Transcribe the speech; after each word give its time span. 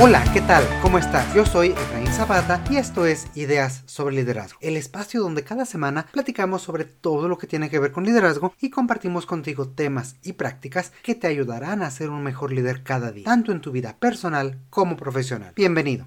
Hola, 0.00 0.24
¿qué 0.32 0.40
tal? 0.40 0.64
¿Cómo 0.82 0.98
estás? 0.98 1.32
Yo 1.34 1.46
soy 1.46 1.68
Efraín 1.68 2.08
Zapata 2.08 2.64
y 2.68 2.78
esto 2.78 3.06
es 3.06 3.28
Ideas 3.36 3.84
sobre 3.86 4.16
Liderazgo, 4.16 4.58
el 4.60 4.76
espacio 4.76 5.20
donde 5.20 5.44
cada 5.44 5.64
semana 5.66 6.06
platicamos 6.10 6.62
sobre 6.62 6.84
todo 6.84 7.28
lo 7.28 7.38
que 7.38 7.46
tiene 7.46 7.70
que 7.70 7.78
ver 7.78 7.92
con 7.92 8.04
liderazgo 8.04 8.52
y 8.60 8.70
compartimos 8.70 9.24
contigo 9.24 9.68
temas 9.68 10.16
y 10.24 10.32
prácticas 10.32 10.90
que 11.04 11.14
te 11.14 11.28
ayudarán 11.28 11.80
a 11.80 11.92
ser 11.92 12.10
un 12.10 12.24
mejor 12.24 12.52
líder 12.52 12.82
cada 12.82 13.12
día, 13.12 13.24
tanto 13.24 13.52
en 13.52 13.60
tu 13.60 13.70
vida 13.70 13.96
personal 13.96 14.58
como 14.68 14.96
profesional. 14.96 15.52
Bienvenido. 15.54 16.06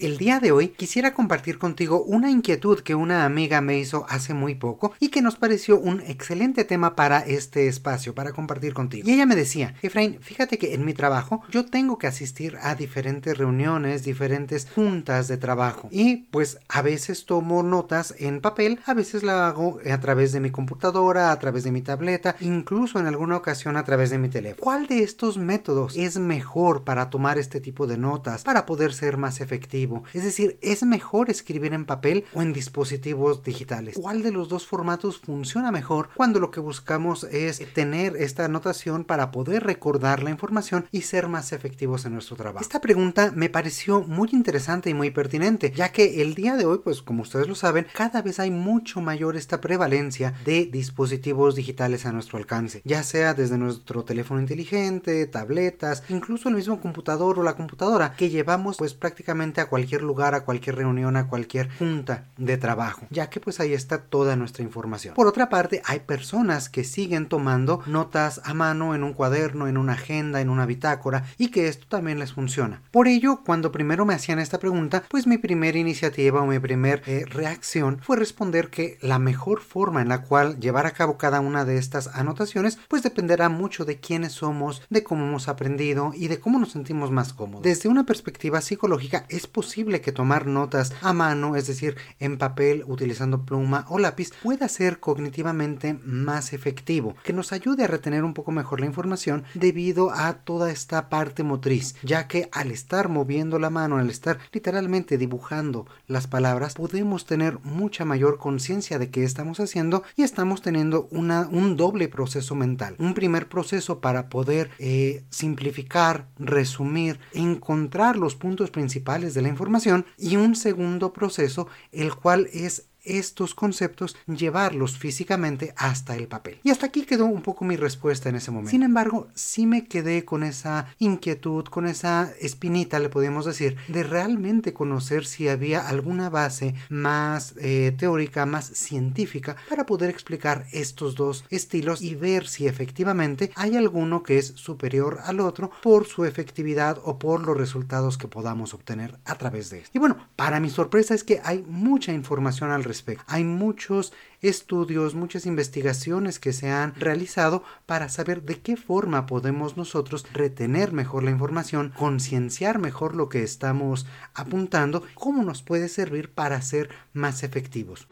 El 0.00 0.16
día 0.16 0.38
de 0.38 0.52
hoy 0.52 0.68
quisiera 0.68 1.12
compartir 1.12 1.58
contigo 1.58 2.04
una 2.04 2.30
inquietud 2.30 2.78
que 2.82 2.94
una 2.94 3.24
amiga 3.24 3.60
me 3.60 3.80
hizo 3.80 4.06
hace 4.08 4.32
muy 4.32 4.54
poco 4.54 4.92
y 5.00 5.08
que 5.08 5.22
nos 5.22 5.34
pareció 5.34 5.76
un 5.76 6.00
excelente 6.02 6.62
tema 6.62 6.94
para 6.94 7.18
este 7.18 7.66
espacio, 7.66 8.14
para 8.14 8.30
compartir 8.30 8.74
contigo. 8.74 9.08
Y 9.08 9.14
ella 9.14 9.26
me 9.26 9.34
decía, 9.34 9.74
Efraín, 9.82 10.20
fíjate 10.20 10.56
que 10.56 10.72
en 10.72 10.84
mi 10.84 10.94
trabajo 10.94 11.42
yo 11.50 11.66
tengo 11.66 11.98
que 11.98 12.06
asistir 12.06 12.56
a 12.62 12.76
diferentes 12.76 13.36
reuniones, 13.36 14.04
diferentes 14.04 14.68
juntas 14.72 15.26
de 15.26 15.36
trabajo 15.36 15.88
y 15.90 16.28
pues 16.30 16.60
a 16.68 16.80
veces 16.82 17.26
tomo 17.26 17.64
notas 17.64 18.14
en 18.18 18.40
papel, 18.40 18.78
a 18.86 18.94
veces 18.94 19.24
la 19.24 19.48
hago 19.48 19.80
a 19.84 19.98
través 19.98 20.30
de 20.30 20.38
mi 20.38 20.50
computadora, 20.50 21.32
a 21.32 21.38
través 21.40 21.64
de 21.64 21.72
mi 21.72 21.82
tableta, 21.82 22.36
incluso 22.38 23.00
en 23.00 23.08
alguna 23.08 23.36
ocasión 23.36 23.76
a 23.76 23.82
través 23.82 24.10
de 24.10 24.18
mi 24.18 24.28
teléfono. 24.28 24.62
¿Cuál 24.62 24.86
de 24.86 25.02
estos 25.02 25.38
métodos 25.38 25.96
es 25.96 26.18
mejor 26.18 26.84
para 26.84 27.10
tomar 27.10 27.36
este 27.36 27.60
tipo 27.60 27.88
de 27.88 27.98
notas, 27.98 28.44
para 28.44 28.64
poder 28.64 28.92
ser 28.92 29.16
más 29.16 29.40
efectivo? 29.40 29.87
Es 30.12 30.24
decir, 30.24 30.58
¿es 30.62 30.82
mejor 30.82 31.30
escribir 31.30 31.72
en 31.72 31.84
papel 31.84 32.24
o 32.34 32.42
en 32.42 32.52
dispositivos 32.52 33.42
digitales? 33.42 33.96
¿Cuál 34.00 34.22
de 34.22 34.32
los 34.32 34.48
dos 34.48 34.66
formatos 34.66 35.18
funciona 35.18 35.70
mejor 35.70 36.10
cuando 36.14 36.40
lo 36.40 36.50
que 36.50 36.60
buscamos 36.60 37.24
es 37.24 37.60
tener 37.74 38.16
esta 38.16 38.44
anotación 38.44 39.04
para 39.04 39.30
poder 39.30 39.64
recordar 39.64 40.22
la 40.22 40.30
información 40.30 40.86
y 40.92 41.02
ser 41.02 41.28
más 41.28 41.52
efectivos 41.52 42.04
en 42.04 42.14
nuestro 42.14 42.36
trabajo? 42.36 42.62
Esta 42.62 42.80
pregunta 42.80 43.32
me 43.34 43.48
pareció 43.48 44.02
muy 44.02 44.28
interesante 44.32 44.90
y 44.90 44.94
muy 44.94 45.10
pertinente, 45.10 45.72
ya 45.74 45.90
que 45.90 46.22
el 46.22 46.34
día 46.34 46.56
de 46.56 46.66
hoy, 46.66 46.80
pues 46.82 47.02
como 47.02 47.22
ustedes 47.22 47.48
lo 47.48 47.54
saben, 47.54 47.86
cada 47.94 48.22
vez 48.22 48.40
hay 48.40 48.50
mucho 48.50 49.00
mayor 49.00 49.36
esta 49.36 49.60
prevalencia 49.60 50.34
de 50.44 50.66
dispositivos 50.66 51.54
digitales 51.54 52.06
a 52.06 52.12
nuestro 52.12 52.38
alcance, 52.38 52.82
ya 52.84 53.02
sea 53.02 53.34
desde 53.34 53.58
nuestro 53.58 54.04
teléfono 54.04 54.40
inteligente, 54.40 55.26
tabletas, 55.26 56.02
incluso 56.08 56.48
el 56.48 56.56
mismo 56.56 56.80
computador 56.80 57.38
o 57.38 57.42
la 57.42 57.56
computadora 57.56 58.14
que 58.14 58.30
llevamos 58.30 58.76
pues 58.76 58.94
prácticamente 58.94 59.60
a 59.60 59.68
cualquier 59.68 59.77
cualquier 59.78 60.02
lugar, 60.02 60.34
a 60.34 60.40
cualquier 60.40 60.74
reunión, 60.74 61.16
a 61.16 61.28
cualquier 61.28 61.68
junta 61.78 62.24
de 62.36 62.56
trabajo, 62.56 63.06
ya 63.10 63.30
que 63.30 63.38
pues 63.38 63.60
ahí 63.60 63.72
está 63.72 63.98
toda 63.98 64.34
nuestra 64.34 64.64
información. 64.64 65.14
Por 65.14 65.28
otra 65.28 65.48
parte, 65.48 65.82
hay 65.84 66.00
personas 66.00 66.68
que 66.68 66.82
siguen 66.82 67.28
tomando 67.28 67.80
notas 67.86 68.40
a 68.44 68.54
mano 68.54 68.96
en 68.96 69.04
un 69.04 69.12
cuaderno, 69.12 69.68
en 69.68 69.78
una 69.78 69.92
agenda, 69.92 70.40
en 70.40 70.50
una 70.50 70.66
bitácora 70.66 71.26
y 71.38 71.52
que 71.52 71.68
esto 71.68 71.86
también 71.88 72.18
les 72.18 72.32
funciona. 72.32 72.82
Por 72.90 73.06
ello, 73.06 73.42
cuando 73.46 73.70
primero 73.70 74.04
me 74.04 74.14
hacían 74.14 74.40
esta 74.40 74.58
pregunta, 74.58 75.04
pues 75.08 75.28
mi 75.28 75.38
primera 75.38 75.78
iniciativa 75.78 76.42
o 76.42 76.46
mi 76.46 76.58
primera 76.58 77.00
eh, 77.06 77.24
reacción 77.24 78.00
fue 78.02 78.16
responder 78.16 78.70
que 78.70 78.98
la 79.00 79.20
mejor 79.20 79.60
forma 79.60 80.02
en 80.02 80.08
la 80.08 80.22
cual 80.22 80.58
llevar 80.58 80.86
a 80.86 80.90
cabo 80.90 81.18
cada 81.18 81.38
una 81.38 81.64
de 81.64 81.78
estas 81.78 82.08
anotaciones 82.08 82.80
pues 82.88 83.04
dependerá 83.04 83.48
mucho 83.48 83.84
de 83.84 84.00
quiénes 84.00 84.32
somos, 84.32 84.82
de 84.90 85.04
cómo 85.04 85.24
hemos 85.24 85.46
aprendido 85.46 86.10
y 86.16 86.26
de 86.26 86.40
cómo 86.40 86.58
nos 86.58 86.72
sentimos 86.72 87.12
más 87.12 87.32
cómodos. 87.32 87.62
Desde 87.62 87.88
una 87.88 88.04
perspectiva 88.04 88.60
psicológica 88.60 89.24
es 89.28 89.46
posible 89.46 89.67
posible 89.68 90.00
que 90.00 90.12
tomar 90.12 90.46
notas 90.46 90.94
a 91.02 91.12
mano, 91.12 91.54
es 91.54 91.66
decir, 91.66 91.94
en 92.20 92.38
papel 92.38 92.84
utilizando 92.86 93.44
pluma 93.44 93.84
o 93.90 93.98
lápiz, 93.98 94.30
pueda 94.42 94.66
ser 94.66 94.98
cognitivamente 94.98 95.98
más 96.02 96.54
efectivo, 96.54 97.14
que 97.22 97.34
nos 97.34 97.52
ayude 97.52 97.84
a 97.84 97.86
retener 97.86 98.24
un 98.24 98.32
poco 98.32 98.50
mejor 98.50 98.80
la 98.80 98.86
información 98.86 99.44
debido 99.52 100.10
a 100.10 100.32
toda 100.32 100.70
esta 100.70 101.10
parte 101.10 101.42
motriz, 101.42 101.96
ya 102.02 102.28
que 102.28 102.48
al 102.50 102.70
estar 102.70 103.10
moviendo 103.10 103.58
la 103.58 103.68
mano, 103.68 103.98
al 103.98 104.08
estar 104.08 104.38
literalmente 104.52 105.18
dibujando 105.18 105.86
las 106.06 106.26
palabras, 106.26 106.72
podemos 106.72 107.26
tener 107.26 107.58
mucha 107.62 108.06
mayor 108.06 108.38
conciencia 108.38 108.98
de 108.98 109.10
qué 109.10 109.22
estamos 109.22 109.60
haciendo 109.60 110.02
y 110.16 110.22
estamos 110.22 110.62
teniendo 110.62 111.08
una, 111.10 111.46
un 111.46 111.76
doble 111.76 112.08
proceso 112.08 112.54
mental. 112.54 112.96
Un 112.98 113.12
primer 113.12 113.50
proceso 113.50 114.00
para 114.00 114.30
poder 114.30 114.70
eh, 114.78 115.24
simplificar, 115.28 116.26
resumir, 116.38 117.20
encontrar 117.34 118.16
los 118.16 118.34
puntos 118.34 118.70
principales 118.70 119.34
de 119.34 119.42
la 119.42 119.48
información 119.48 119.57
información 119.58 120.06
y 120.16 120.36
un 120.36 120.54
segundo 120.54 121.12
proceso 121.12 121.66
el 121.90 122.14
cual 122.14 122.48
es 122.52 122.84
estos 123.08 123.54
conceptos, 123.54 124.16
llevarlos 124.26 124.98
físicamente 124.98 125.74
hasta 125.76 126.16
el 126.16 126.28
papel. 126.28 126.58
Y 126.62 126.70
hasta 126.70 126.86
aquí 126.86 127.02
quedó 127.02 127.26
un 127.26 127.42
poco 127.42 127.64
mi 127.64 127.76
respuesta 127.76 128.28
en 128.28 128.36
ese 128.36 128.50
momento. 128.50 128.70
Sin 128.70 128.82
embargo, 128.82 129.28
sí 129.34 129.66
me 129.66 129.86
quedé 129.86 130.24
con 130.24 130.42
esa 130.42 130.86
inquietud, 130.98 131.64
con 131.64 131.86
esa 131.86 132.32
espinita, 132.40 132.98
le 132.98 133.08
podemos 133.08 133.44
decir, 133.44 133.76
de 133.88 134.02
realmente 134.02 134.72
conocer 134.72 135.24
si 135.24 135.48
había 135.48 135.88
alguna 135.88 136.30
base 136.30 136.74
más 136.88 137.54
eh, 137.60 137.94
teórica, 137.96 138.46
más 138.46 138.66
científica, 138.66 139.56
para 139.68 139.86
poder 139.86 140.10
explicar 140.10 140.66
estos 140.72 141.14
dos 141.14 141.44
estilos 141.50 142.02
y 142.02 142.14
ver 142.14 142.46
si 142.46 142.66
efectivamente 142.66 143.50
hay 143.54 143.76
alguno 143.76 144.22
que 144.22 144.38
es 144.38 144.48
superior 144.56 145.20
al 145.24 145.40
otro 145.40 145.70
por 145.82 146.06
su 146.06 146.24
efectividad 146.24 146.98
o 147.04 147.18
por 147.18 147.46
los 147.46 147.56
resultados 147.56 148.18
que 148.18 148.28
podamos 148.28 148.74
obtener 148.74 149.18
a 149.24 149.36
través 149.36 149.70
de 149.70 149.80
esto. 149.80 149.90
Y 149.94 149.98
bueno, 149.98 150.16
para 150.36 150.60
mi 150.60 150.70
sorpresa 150.70 151.14
es 151.14 151.24
que 151.24 151.40
hay 151.44 151.64
mucha 151.68 152.12
información 152.12 152.70
al 152.70 152.84
respecto 152.84 152.97
hay 153.26 153.44
muchos 153.44 154.12
estudios, 154.40 155.14
muchas 155.14 155.46
investigaciones 155.46 156.38
que 156.38 156.52
se 156.52 156.70
han 156.70 156.94
realizado 156.94 157.64
para 157.86 158.08
saber 158.08 158.42
de 158.42 158.60
qué 158.60 158.76
forma 158.76 159.26
podemos 159.26 159.76
nosotros 159.76 160.26
retener 160.32 160.92
mejor 160.92 161.24
la 161.24 161.30
información, 161.30 161.92
concienciar 161.96 162.78
mejor 162.78 163.14
lo 163.14 163.28
que 163.28 163.42
estamos 163.42 164.06
apuntando, 164.34 165.02
cómo 165.14 165.42
nos 165.42 165.62
puede 165.62 165.88
servir 165.88 166.30
para 166.30 166.60
ser 166.62 166.90
más 167.12 167.42
efectivos. 167.42 168.06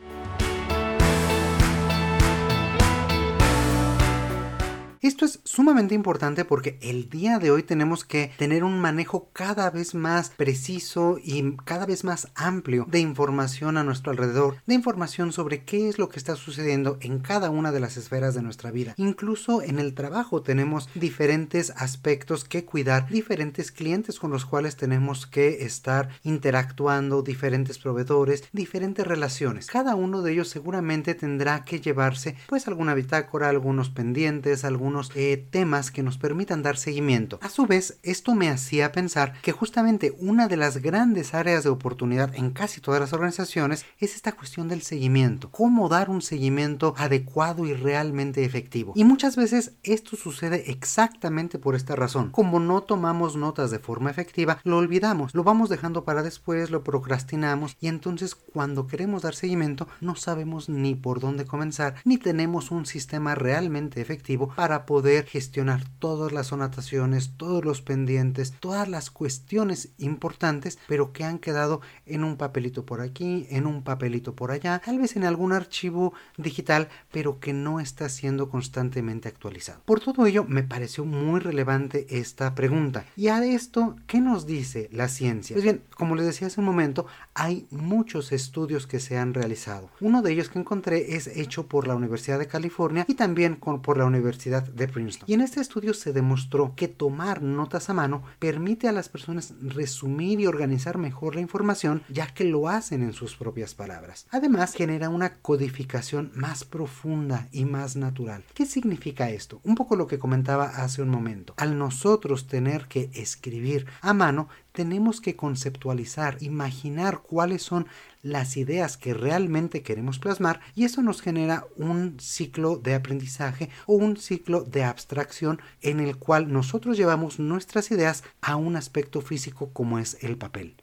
Esto 5.06 5.24
es 5.24 5.38
sumamente 5.44 5.94
importante 5.94 6.44
porque 6.44 6.80
el 6.82 7.08
día 7.08 7.38
de 7.38 7.52
hoy 7.52 7.62
tenemos 7.62 8.04
que 8.04 8.32
tener 8.38 8.64
un 8.64 8.80
manejo 8.80 9.28
cada 9.32 9.70
vez 9.70 9.94
más 9.94 10.30
preciso 10.30 11.18
y 11.22 11.54
cada 11.64 11.86
vez 11.86 12.02
más 12.02 12.26
amplio 12.34 12.88
de 12.90 12.98
información 12.98 13.76
a 13.76 13.84
nuestro 13.84 14.10
alrededor, 14.10 14.56
de 14.66 14.74
información 14.74 15.30
sobre 15.30 15.62
qué 15.62 15.88
es 15.88 16.00
lo 16.00 16.08
que 16.08 16.18
está 16.18 16.34
sucediendo 16.34 16.98
en 17.00 17.20
cada 17.20 17.50
una 17.50 17.70
de 17.70 17.78
las 17.78 17.96
esferas 17.96 18.34
de 18.34 18.42
nuestra 18.42 18.72
vida. 18.72 18.94
Incluso 18.96 19.62
en 19.62 19.78
el 19.78 19.94
trabajo 19.94 20.42
tenemos 20.42 20.88
diferentes 20.96 21.70
aspectos 21.76 22.42
que 22.42 22.64
cuidar, 22.64 23.08
diferentes 23.08 23.70
clientes 23.70 24.18
con 24.18 24.32
los 24.32 24.44
cuales 24.44 24.74
tenemos 24.74 25.28
que 25.28 25.64
estar 25.64 26.08
interactuando, 26.24 27.22
diferentes 27.22 27.78
proveedores, 27.78 28.42
diferentes 28.50 29.06
relaciones. 29.06 29.68
Cada 29.68 29.94
uno 29.94 30.22
de 30.22 30.32
ellos 30.32 30.48
seguramente 30.48 31.14
tendrá 31.14 31.62
que 31.64 31.80
llevarse 31.80 32.34
pues 32.48 32.66
alguna 32.66 32.94
bitácora, 32.94 33.48
algunos 33.48 33.88
pendientes, 33.88 34.64
algunos 34.64 34.95
eh, 35.14 35.46
temas 35.50 35.90
que 35.90 36.02
nos 36.02 36.18
permitan 36.18 36.62
dar 36.62 36.76
seguimiento. 36.76 37.38
A 37.42 37.48
su 37.48 37.66
vez, 37.66 37.98
esto 38.02 38.34
me 38.34 38.48
hacía 38.48 38.92
pensar 38.92 39.40
que 39.42 39.52
justamente 39.52 40.14
una 40.18 40.48
de 40.48 40.56
las 40.56 40.78
grandes 40.78 41.34
áreas 41.34 41.64
de 41.64 41.70
oportunidad 41.70 42.34
en 42.34 42.50
casi 42.50 42.80
todas 42.80 43.00
las 43.00 43.12
organizaciones 43.12 43.84
es 43.98 44.14
esta 44.14 44.32
cuestión 44.32 44.68
del 44.68 44.82
seguimiento. 44.82 45.50
Cómo 45.50 45.88
dar 45.88 46.10
un 46.10 46.22
seguimiento 46.22 46.94
adecuado 46.96 47.66
y 47.66 47.74
realmente 47.74 48.44
efectivo. 48.44 48.92
Y 48.96 49.04
muchas 49.04 49.36
veces 49.36 49.72
esto 49.82 50.16
sucede 50.16 50.70
exactamente 50.70 51.58
por 51.58 51.74
esta 51.74 51.96
razón. 51.96 52.30
Como 52.30 52.60
no 52.60 52.82
tomamos 52.82 53.36
notas 53.36 53.70
de 53.70 53.78
forma 53.78 54.10
efectiva, 54.10 54.58
lo 54.64 54.78
olvidamos, 54.78 55.34
lo 55.34 55.44
vamos 55.44 55.68
dejando 55.68 56.04
para 56.04 56.22
después, 56.22 56.70
lo 56.70 56.82
procrastinamos 56.82 57.76
y 57.80 57.88
entonces 57.88 58.34
cuando 58.34 58.86
queremos 58.86 59.22
dar 59.22 59.34
seguimiento 59.34 59.88
no 60.00 60.16
sabemos 60.16 60.68
ni 60.68 60.94
por 60.94 61.20
dónde 61.20 61.44
comenzar 61.44 61.96
ni 62.04 62.18
tenemos 62.18 62.70
un 62.70 62.86
sistema 62.86 63.34
realmente 63.34 64.00
efectivo 64.00 64.52
para 64.54 64.85
poder 64.86 65.26
gestionar 65.26 65.82
todas 65.98 66.32
las 66.32 66.52
anotaciones, 66.52 67.32
todos 67.36 67.64
los 67.64 67.82
pendientes, 67.82 68.54
todas 68.58 68.88
las 68.88 69.10
cuestiones 69.10 69.90
importantes, 69.98 70.78
pero 70.88 71.12
que 71.12 71.24
han 71.24 71.38
quedado 71.38 71.80
en 72.06 72.24
un 72.24 72.36
papelito 72.36 72.86
por 72.86 73.00
aquí, 73.00 73.46
en 73.50 73.66
un 73.66 73.82
papelito 73.82 74.34
por 74.34 74.50
allá, 74.50 74.80
tal 74.84 74.98
vez 74.98 75.16
en 75.16 75.24
algún 75.24 75.52
archivo 75.52 76.14
digital, 76.36 76.88
pero 77.12 77.40
que 77.40 77.52
no 77.52 77.80
está 77.80 78.08
siendo 78.08 78.48
constantemente 78.48 79.28
actualizado. 79.28 79.82
Por 79.84 80.00
todo 80.00 80.26
ello, 80.26 80.44
me 80.44 80.62
pareció 80.62 81.04
muy 81.04 81.40
relevante 81.40 82.06
esta 82.10 82.54
pregunta. 82.54 83.04
Y 83.16 83.28
a 83.28 83.44
esto, 83.44 83.96
¿qué 84.06 84.20
nos 84.20 84.46
dice 84.46 84.88
la 84.92 85.08
ciencia? 85.08 85.54
Pues 85.54 85.64
bien, 85.64 85.82
como 85.96 86.14
les 86.14 86.26
decía 86.26 86.46
hace 86.46 86.60
un 86.60 86.66
momento, 86.66 87.06
hay 87.34 87.66
muchos 87.70 88.32
estudios 88.32 88.86
que 88.86 89.00
se 89.00 89.18
han 89.18 89.34
realizado. 89.34 89.90
Uno 90.00 90.22
de 90.22 90.32
ellos 90.32 90.48
que 90.48 90.58
encontré 90.58 91.16
es 91.16 91.26
hecho 91.26 91.66
por 91.66 91.86
la 91.86 91.94
Universidad 91.94 92.38
de 92.38 92.46
California 92.46 93.04
y 93.08 93.14
también 93.14 93.56
por 93.56 93.98
la 93.98 94.04
Universidad 94.04 94.65
de 94.74 94.88
Princeton. 94.88 95.28
Y 95.28 95.34
en 95.34 95.40
este 95.40 95.60
estudio 95.60 95.94
se 95.94 96.12
demostró 96.12 96.74
que 96.74 96.88
tomar 96.88 97.42
notas 97.42 97.90
a 97.90 97.94
mano 97.94 98.22
permite 98.38 98.88
a 98.88 98.92
las 98.92 99.08
personas 99.08 99.54
resumir 99.60 100.40
y 100.40 100.46
organizar 100.46 100.98
mejor 100.98 101.34
la 101.34 101.40
información 101.40 102.02
ya 102.08 102.26
que 102.28 102.44
lo 102.44 102.68
hacen 102.68 103.02
en 103.02 103.12
sus 103.12 103.36
propias 103.36 103.74
palabras. 103.74 104.26
Además, 104.30 104.74
genera 104.74 105.08
una 105.08 105.34
codificación 105.34 106.32
más 106.34 106.64
profunda 106.64 107.48
y 107.52 107.64
más 107.64 107.96
natural. 107.96 108.44
¿Qué 108.54 108.66
significa 108.66 109.30
esto? 109.30 109.60
Un 109.64 109.74
poco 109.74 109.96
lo 109.96 110.06
que 110.06 110.18
comentaba 110.18 110.64
hace 110.64 111.02
un 111.02 111.08
momento. 111.08 111.54
Al 111.56 111.78
nosotros 111.78 112.46
tener 112.46 112.86
que 112.86 113.10
escribir 113.14 113.86
a 114.00 114.12
mano, 114.14 114.48
tenemos 114.72 115.20
que 115.22 115.36
conceptualizar, 115.36 116.36
imaginar 116.40 117.22
cuáles 117.22 117.62
son 117.62 117.86
las 118.26 118.56
ideas 118.56 118.96
que 118.96 119.14
realmente 119.14 119.82
queremos 119.82 120.18
plasmar 120.18 120.60
y 120.74 120.84
eso 120.84 121.00
nos 121.00 121.22
genera 121.22 121.64
un 121.76 122.18
ciclo 122.18 122.76
de 122.76 122.94
aprendizaje 122.94 123.70
o 123.86 123.94
un 123.94 124.16
ciclo 124.16 124.62
de 124.64 124.82
abstracción 124.82 125.60
en 125.80 126.00
el 126.00 126.16
cual 126.16 126.52
nosotros 126.52 126.96
llevamos 126.96 127.38
nuestras 127.38 127.90
ideas 127.92 128.24
a 128.40 128.56
un 128.56 128.74
aspecto 128.74 129.20
físico 129.20 129.70
como 129.72 130.00
es 130.00 130.18
el 130.22 130.36
papel. 130.36 130.74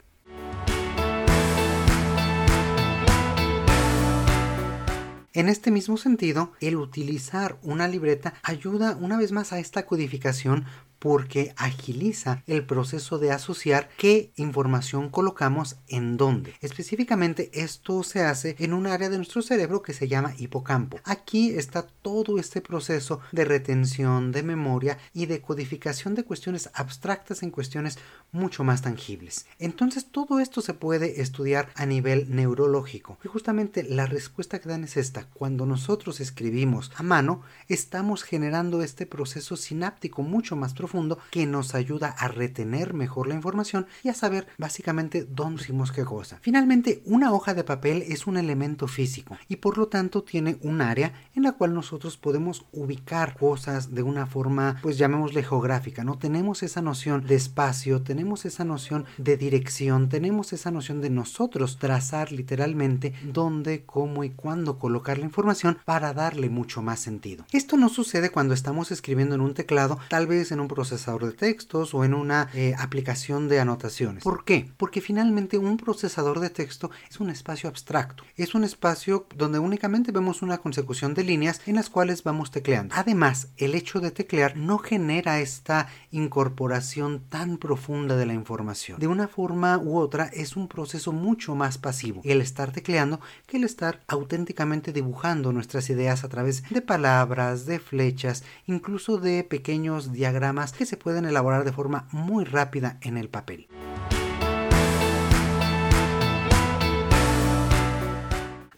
En 5.34 5.48
este 5.48 5.72
mismo 5.72 5.96
sentido, 5.96 6.52
el 6.60 6.76
utilizar 6.76 7.58
una 7.60 7.88
libreta 7.88 8.34
ayuda 8.44 8.96
una 9.00 9.18
vez 9.18 9.32
más 9.32 9.52
a 9.52 9.58
esta 9.58 9.84
codificación 9.84 10.64
porque 11.04 11.52
agiliza 11.58 12.42
el 12.46 12.64
proceso 12.64 13.18
de 13.18 13.30
asociar 13.30 13.90
qué 13.98 14.32
información 14.36 15.10
colocamos 15.10 15.76
en 15.86 16.16
dónde. 16.16 16.54
Específicamente 16.62 17.50
esto 17.52 18.02
se 18.04 18.22
hace 18.22 18.56
en 18.58 18.72
un 18.72 18.86
área 18.86 19.10
de 19.10 19.18
nuestro 19.18 19.42
cerebro 19.42 19.82
que 19.82 19.92
se 19.92 20.08
llama 20.08 20.32
hipocampo. 20.38 21.00
Aquí 21.04 21.50
está 21.50 21.82
todo 21.82 22.38
este 22.38 22.62
proceso 22.62 23.20
de 23.32 23.44
retención, 23.44 24.32
de 24.32 24.44
memoria 24.44 24.96
y 25.12 25.26
de 25.26 25.42
codificación 25.42 26.14
de 26.14 26.24
cuestiones 26.24 26.70
abstractas 26.72 27.42
en 27.42 27.50
cuestiones 27.50 27.98
mucho 28.32 28.64
más 28.64 28.80
tangibles. 28.80 29.44
Entonces 29.58 30.06
todo 30.06 30.40
esto 30.40 30.62
se 30.62 30.72
puede 30.72 31.20
estudiar 31.20 31.68
a 31.74 31.84
nivel 31.84 32.34
neurológico. 32.34 33.18
Y 33.22 33.28
justamente 33.28 33.82
la 33.82 34.06
respuesta 34.06 34.58
que 34.58 34.70
dan 34.70 34.84
es 34.84 34.96
esta. 34.96 35.26
Cuando 35.34 35.66
nosotros 35.66 36.20
escribimos 36.20 36.92
a 36.96 37.02
mano, 37.02 37.42
estamos 37.68 38.22
generando 38.22 38.80
este 38.80 39.04
proceso 39.04 39.58
sináptico 39.58 40.22
mucho 40.22 40.56
más 40.56 40.72
profundo 40.72 40.93
que 41.30 41.46
nos 41.46 41.74
ayuda 41.74 42.08
a 42.08 42.28
retener 42.28 42.94
mejor 42.94 43.26
la 43.26 43.34
información 43.34 43.86
y 44.02 44.08
a 44.08 44.14
saber 44.14 44.46
básicamente 44.58 45.26
dónde 45.28 45.62
hicimos 45.62 45.90
qué 45.90 46.04
cosa. 46.04 46.38
Finalmente, 46.40 47.02
una 47.04 47.32
hoja 47.32 47.52
de 47.54 47.64
papel 47.64 48.04
es 48.06 48.26
un 48.26 48.36
elemento 48.36 48.86
físico 48.86 49.36
y 49.48 49.56
por 49.56 49.76
lo 49.76 49.88
tanto 49.88 50.22
tiene 50.22 50.56
un 50.62 50.80
área 50.80 51.12
en 51.34 51.42
la 51.42 51.52
cual 51.52 51.74
nosotros 51.74 52.16
podemos 52.16 52.64
ubicar 52.72 53.36
cosas 53.36 53.94
de 53.94 54.02
una 54.02 54.26
forma, 54.26 54.78
pues 54.82 54.96
llamémosle 54.98 55.42
geográfica, 55.42 56.04
¿no? 56.04 56.16
Tenemos 56.16 56.62
esa 56.62 56.80
noción 56.80 57.26
de 57.26 57.34
espacio, 57.34 58.02
tenemos 58.02 58.44
esa 58.44 58.64
noción 58.64 59.04
de 59.18 59.36
dirección, 59.36 60.08
tenemos 60.08 60.52
esa 60.52 60.70
noción 60.70 61.00
de 61.00 61.10
nosotros 61.10 61.78
trazar 61.78 62.30
literalmente 62.30 63.14
dónde, 63.32 63.84
cómo 63.84 64.22
y 64.22 64.30
cuándo 64.30 64.78
colocar 64.78 65.18
la 65.18 65.24
información 65.24 65.78
para 65.84 66.12
darle 66.12 66.50
mucho 66.50 66.82
más 66.82 67.00
sentido. 67.00 67.44
Esto 67.52 67.76
no 67.76 67.88
sucede 67.88 68.30
cuando 68.30 68.54
estamos 68.54 68.92
escribiendo 68.92 69.34
en 69.34 69.40
un 69.40 69.54
teclado, 69.54 69.98
tal 70.08 70.26
vez 70.28 70.52
en 70.52 70.60
un 70.60 70.68
proceso 70.68 70.83
procesador 70.84 71.24
de 71.24 71.32
textos 71.32 71.94
o 71.94 72.04
en 72.04 72.12
una 72.12 72.50
eh, 72.52 72.74
aplicación 72.78 73.48
de 73.48 73.58
anotaciones. 73.58 74.22
¿Por 74.22 74.44
qué? 74.44 74.70
Porque 74.76 75.00
finalmente 75.00 75.56
un 75.56 75.78
procesador 75.78 76.40
de 76.40 76.50
texto 76.50 76.90
es 77.08 77.20
un 77.20 77.30
espacio 77.30 77.70
abstracto. 77.70 78.22
Es 78.36 78.54
un 78.54 78.64
espacio 78.64 79.26
donde 79.34 79.58
únicamente 79.58 80.12
vemos 80.12 80.42
una 80.42 80.58
consecución 80.58 81.14
de 81.14 81.24
líneas 81.24 81.62
en 81.64 81.76
las 81.76 81.88
cuales 81.88 82.22
vamos 82.22 82.50
tecleando. 82.50 82.94
Además, 82.98 83.48
el 83.56 83.74
hecho 83.74 84.00
de 84.00 84.10
teclear 84.10 84.58
no 84.58 84.76
genera 84.76 85.40
esta 85.40 85.88
incorporación 86.10 87.20
tan 87.30 87.56
profunda 87.56 88.16
de 88.16 88.26
la 88.26 88.34
información. 88.34 89.00
De 89.00 89.06
una 89.06 89.26
forma 89.26 89.78
u 89.78 89.96
otra 89.96 90.26
es 90.34 90.54
un 90.54 90.68
proceso 90.68 91.12
mucho 91.12 91.54
más 91.54 91.78
pasivo 91.78 92.20
el 92.24 92.42
estar 92.42 92.72
tecleando 92.72 93.20
que 93.46 93.56
el 93.56 93.64
estar 93.64 94.02
auténticamente 94.06 94.92
dibujando 94.92 95.50
nuestras 95.50 95.88
ideas 95.88 96.24
a 96.24 96.28
través 96.28 96.68
de 96.68 96.82
palabras, 96.82 97.64
de 97.64 97.78
flechas, 97.78 98.44
incluso 98.66 99.16
de 99.16 99.44
pequeños 99.44 100.12
diagramas 100.12 100.63
que 100.72 100.86
se 100.86 100.96
pueden 100.96 101.24
elaborar 101.24 101.64
de 101.64 101.72
forma 101.72 102.06
muy 102.10 102.44
rápida 102.44 102.98
en 103.00 103.16
el 103.16 103.28
papel. 103.28 103.68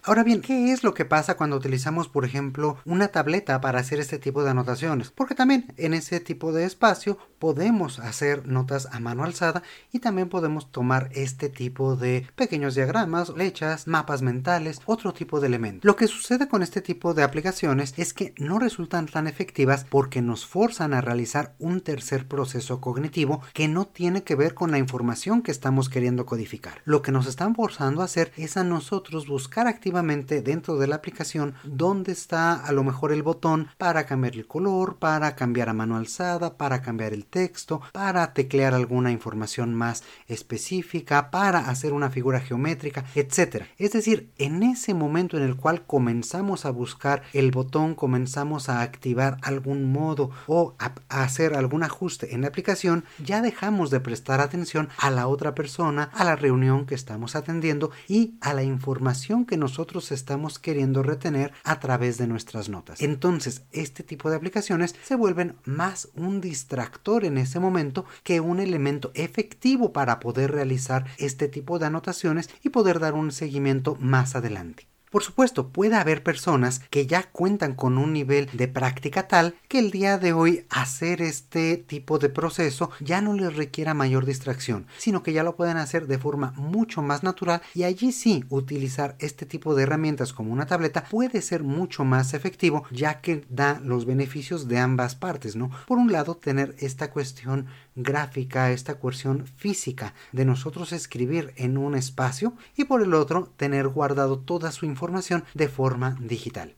Ahora 0.09 0.23
bien, 0.23 0.41
¿qué 0.41 0.71
es 0.71 0.85
lo 0.85 0.95
que 0.95 1.05
pasa 1.05 1.37
cuando 1.37 1.57
utilizamos, 1.57 2.07
por 2.09 2.25
ejemplo, 2.25 2.79
una 2.85 3.09
tableta 3.09 3.61
para 3.61 3.81
hacer 3.81 3.99
este 3.99 4.21
tipo 4.21 4.45
de 4.45 4.51
anotaciones? 4.51 5.11
Porque 5.11 5.35
también 5.35 5.75
en 5.77 5.95
ese 5.95 6.21
tipo 6.21 6.53
de 6.53 6.65
espacio 6.65 7.19
podemos 7.41 7.99
hacer 7.99 8.47
notas 8.47 8.87
a 8.93 9.01
mano 9.01 9.25
alzada 9.25 9.65
y 9.91 9.99
también 9.99 10.29
podemos 10.29 10.71
tomar 10.71 11.11
este 11.13 11.49
tipo 11.49 11.97
de 11.97 12.25
pequeños 12.37 12.77
diagramas, 12.77 13.33
flechas, 13.33 13.89
mapas 13.89 14.23
mentales, 14.23 14.81
otro 14.87 15.13
tipo 15.13 15.41
de 15.41 15.49
elementos. 15.49 15.85
Lo 15.85 15.97
que 15.97 16.07
sucede 16.07 16.47
con 16.47 16.63
este 16.63 16.83
tipo 16.83 17.13
de 17.13 17.25
aplicaciones 17.25 17.93
es 17.97 18.15
que 18.15 18.33
no 18.39 18.61
resultan 18.61 19.07
tan 19.07 19.27
efectivas 19.27 19.87
porque 19.91 20.23
nos 20.23 20.47
forzan 20.47 20.95
a 20.95 21.01
realizar 21.01 21.57
un 21.59 21.81
tercer 21.81 22.29
proceso 22.29 22.81
cognitivo 22.81 23.41
que 23.53 23.67
no 23.67 23.89
tiene 23.89 24.23
que 24.23 24.37
ver 24.37 24.55
con 24.55 24.71
la 24.71 24.79
información 24.79 25.43
que 25.43 25.51
estamos 25.51 25.89
queriendo 25.89 26.27
codificar. 26.27 26.81
Lo 26.85 27.03
que 27.03 27.11
nos 27.11 27.27
están 27.27 27.57
forzando 27.57 28.03
a 28.03 28.05
hacer 28.05 28.31
es 28.37 28.57
a 28.57 28.63
nosotros 28.63 29.27
buscar 29.27 29.67
activamente 29.67 29.96
dentro 30.03 30.77
de 30.77 30.87
la 30.87 30.97
aplicación 30.97 31.55
dónde 31.65 32.13
está 32.13 32.55
a 32.55 32.73
lo 32.73 32.85
mejor 32.85 33.13
el 33.13 33.23
botón 33.23 33.69
para 33.79 34.05
cambiar 34.05 34.35
el 34.35 34.47
color, 34.47 34.97
para 34.99 35.35
cambiar 35.35 35.69
a 35.69 35.73
mano 35.73 35.97
alzada, 35.97 36.57
para 36.57 36.83
cambiar 36.83 37.13
el 37.13 37.25
texto, 37.25 37.81
para 37.93 38.35
teclear 38.35 38.75
alguna 38.75 39.11
información 39.11 39.75
más 39.75 40.05
específica, 40.29 41.31
para 41.31 41.71
hacer 41.71 41.93
una 41.93 42.11
figura 42.11 42.41
geométrica, 42.41 43.05
etc. 43.15 43.65
Es 43.79 43.93
decir, 43.93 44.31
en 44.39 44.63
ese 44.63 44.93
momento 44.93 45.37
en 45.37 45.43
el 45.43 45.57
cual 45.57 45.87
comenzamos 45.87 46.67
a 46.67 46.71
buscar 46.71 47.23
el 47.33 47.51
botón, 47.51 47.95
comenzamos 47.95 48.69
a 48.69 48.83
activar 48.83 49.39
algún 49.43 49.91
modo 49.93 50.31
o 50.47 50.75
a 50.79 50.93
hacer 51.09 51.55
algún 51.55 51.83
ajuste 51.83 52.35
en 52.35 52.43
la 52.43 52.49
aplicación, 52.49 53.05
ya 53.25 53.41
dejamos 53.41 53.91
de 53.91 54.01
prestar 54.01 54.41
atención 54.41 54.89
a 54.99 55.11
la 55.11 55.27
otra 55.27 55.55
persona, 55.55 56.11
a 56.13 56.25
la 56.25 56.37
reunión 56.37 56.85
que 56.85 56.95
estamos 56.95 57.35
atendiendo 57.35 57.91
y 58.09 58.35
a 58.41 58.53
la 58.53 58.63
información 58.63 59.47
que 59.47 59.57
nosotros 59.57 59.86
estamos 60.11 60.59
queriendo 60.59 61.03
retener 61.03 61.53
a 61.65 61.81
través 61.81 62.19
de 62.19 62.27
nuestras 62.27 62.69
notas. 62.69 63.01
Entonces, 63.01 63.63
este 63.73 64.03
tipo 64.03 64.31
de 64.31 64.37
aplicaciones 64.37 64.95
se 65.03 65.15
vuelven 65.15 65.57
más 65.65 66.09
un 66.15 66.41
distractor 66.41 67.25
en 67.25 67.39
ese 67.39 67.61
momento 67.61 68.05
que 68.23 68.41
un 68.41 68.61
elemento 68.61 69.11
efectivo 69.15 69.93
para 69.93 70.21
poder 70.21 70.53
realizar 70.53 71.07
este 71.19 71.49
tipo 71.49 71.79
de 71.79 71.87
anotaciones 71.87 72.51
y 72.63 72.71
poder 72.71 72.99
dar 72.99 73.15
un 73.15 73.33
seguimiento 73.33 73.97
más 74.01 74.35
adelante. 74.35 74.89
Por 75.17 75.25
supuesto, 75.25 75.71
puede 75.71 75.97
haber 75.97 76.23
personas 76.23 76.81
que 76.91 77.07
ya 77.07 77.23
cuentan 77.23 77.73
con 77.75 77.97
un 77.97 78.13
nivel 78.13 78.51
de 78.53 78.69
práctica 78.69 79.27
tal 79.27 79.55
que 79.67 79.79
el 79.79 79.91
día 79.91 80.19
de 80.19 80.35
hoy 80.35 80.67
hacer 80.69 81.23
este 81.23 81.79
tipo 81.79 82.19
de 82.19 82.29
proceso 82.29 82.91
ya 83.01 83.23
no 83.23 83.33
les 83.33 83.57
requiera 83.57 83.95
mayor 83.95 84.27
distracción, 84.27 84.87
sino 84.99 85.23
que 85.23 85.33
ya 85.33 85.43
lo 85.43 85.57
pueden 85.57 85.79
hacer 85.79 86.07
de 86.07 86.19
forma 86.19 86.53
mucho 86.57 87.01
más 87.01 87.23
natural 87.23 87.63
y 87.73 87.85
allí 87.85 88.13
sí 88.13 88.45
utilizar 88.51 89.17
este 89.19 89.47
tipo 89.47 89.75
de 89.75 89.85
herramientas 89.85 90.35
como 90.35 90.53
una 90.53 90.67
tableta 90.67 91.05
puede 91.05 91.41
ser 91.41 91.63
mucho 91.63 92.05
más 92.05 92.35
efectivo 92.35 92.85
ya 92.91 93.23
que 93.23 93.47
da 93.49 93.81
los 93.83 94.05
beneficios 94.05 94.69
de 94.69 94.77
ambas 94.81 95.15
partes, 95.15 95.57
¿no? 95.57 95.71
Por 95.87 95.97
un 95.97 96.13
lado, 96.13 96.37
tener 96.37 96.77
esta 96.79 97.11
cuestión 97.11 97.69
gráfica, 97.97 98.71
esta 98.71 98.95
cuestión 98.95 99.47
física 99.47 100.15
de 100.33 100.45
nosotros 100.45 100.93
escribir 100.93 101.53
en 101.57 101.77
un 101.79 101.97
espacio 101.97 102.55
y 102.77 102.85
por 102.85 103.03
el 103.03 103.15
otro 103.15 103.53
tener 103.57 103.89
guardado 103.89 104.39
toda 104.39 104.71
su 104.71 104.87
información 104.87 105.45
de 105.55 105.69
forma 105.69 106.17
digital. 106.21 106.75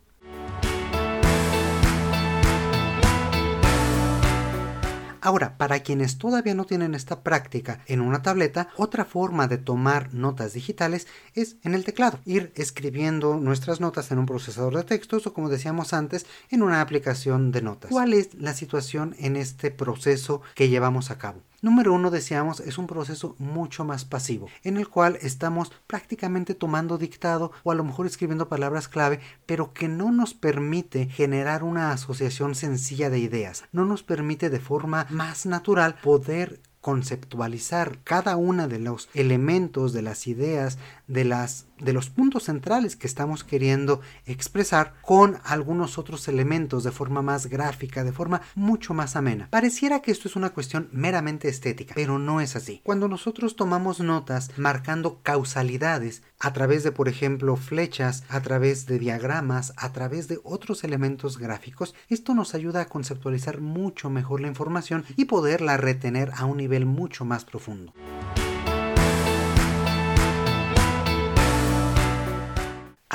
Ahora, 5.28 5.58
para 5.58 5.80
quienes 5.80 6.16
todavía 6.16 6.54
no 6.54 6.64
tienen 6.64 6.94
esta 6.94 7.22
práctica 7.22 7.80
en 7.84 8.00
una 8.00 8.22
tableta, 8.22 8.70
otra 8.78 9.04
forma 9.04 9.46
de 9.46 9.58
tomar 9.58 10.14
notas 10.14 10.54
digitales 10.54 11.06
es 11.34 11.56
en 11.64 11.74
el 11.74 11.84
teclado, 11.84 12.18
ir 12.24 12.50
escribiendo 12.54 13.36
nuestras 13.36 13.78
notas 13.78 14.10
en 14.10 14.20
un 14.20 14.24
procesador 14.24 14.74
de 14.74 14.84
textos 14.84 15.26
o 15.26 15.34
como 15.34 15.50
decíamos 15.50 15.92
antes, 15.92 16.24
en 16.48 16.62
una 16.62 16.80
aplicación 16.80 17.52
de 17.52 17.60
notas. 17.60 17.90
¿Cuál 17.90 18.14
es 18.14 18.32
la 18.40 18.54
situación 18.54 19.14
en 19.18 19.36
este 19.36 19.70
proceso 19.70 20.40
que 20.54 20.70
llevamos 20.70 21.10
a 21.10 21.18
cabo? 21.18 21.42
Número 21.60 21.92
uno, 21.92 22.12
decíamos, 22.12 22.60
es 22.60 22.78
un 22.78 22.86
proceso 22.86 23.34
mucho 23.38 23.84
más 23.84 24.04
pasivo, 24.04 24.46
en 24.62 24.76
el 24.76 24.88
cual 24.88 25.18
estamos 25.22 25.72
prácticamente 25.88 26.54
tomando 26.54 26.98
dictado 26.98 27.50
o 27.64 27.72
a 27.72 27.74
lo 27.74 27.82
mejor 27.82 28.06
escribiendo 28.06 28.48
palabras 28.48 28.86
clave, 28.86 29.18
pero 29.44 29.72
que 29.72 29.88
no 29.88 30.12
nos 30.12 30.34
permite 30.34 31.06
generar 31.06 31.64
una 31.64 31.90
asociación 31.90 32.54
sencilla 32.54 33.10
de 33.10 33.18
ideas, 33.18 33.64
no 33.72 33.84
nos 33.84 34.04
permite 34.04 34.50
de 34.50 34.60
forma 34.60 35.08
más 35.10 35.46
natural 35.46 35.96
poder 36.00 36.60
conceptualizar 36.80 37.98
cada 38.04 38.36
uno 38.36 38.68
de 38.68 38.78
los 38.78 39.08
elementos, 39.12 39.92
de 39.92 40.02
las 40.02 40.28
ideas, 40.28 40.78
de 41.08 41.24
las 41.24 41.66
de 41.80 41.92
los 41.92 42.10
puntos 42.10 42.44
centrales 42.44 42.96
que 42.96 43.06
estamos 43.06 43.44
queriendo 43.44 44.00
expresar 44.26 44.94
con 45.02 45.38
algunos 45.44 45.98
otros 45.98 46.28
elementos 46.28 46.84
de 46.84 46.90
forma 46.90 47.22
más 47.22 47.46
gráfica, 47.46 48.04
de 48.04 48.12
forma 48.12 48.42
mucho 48.54 48.94
más 48.94 49.16
amena. 49.16 49.48
Pareciera 49.50 50.00
que 50.00 50.10
esto 50.10 50.28
es 50.28 50.36
una 50.36 50.50
cuestión 50.50 50.88
meramente 50.92 51.48
estética, 51.48 51.94
pero 51.94 52.18
no 52.18 52.40
es 52.40 52.56
así. 52.56 52.80
Cuando 52.84 53.08
nosotros 53.08 53.56
tomamos 53.56 54.00
notas 54.00 54.50
marcando 54.56 55.20
causalidades 55.22 56.22
a 56.38 56.52
través 56.52 56.84
de, 56.84 56.92
por 56.92 57.08
ejemplo, 57.08 57.56
flechas, 57.56 58.24
a 58.28 58.40
través 58.40 58.86
de 58.86 58.98
diagramas, 58.98 59.72
a 59.76 59.92
través 59.92 60.28
de 60.28 60.38
otros 60.44 60.84
elementos 60.84 61.38
gráficos, 61.38 61.94
esto 62.08 62.34
nos 62.34 62.54
ayuda 62.54 62.82
a 62.82 62.88
conceptualizar 62.88 63.60
mucho 63.60 64.10
mejor 64.10 64.40
la 64.40 64.48
información 64.48 65.04
y 65.16 65.26
poderla 65.26 65.76
retener 65.76 66.32
a 66.36 66.44
un 66.44 66.58
nivel 66.58 66.86
mucho 66.86 67.24
más 67.24 67.44
profundo. 67.44 67.92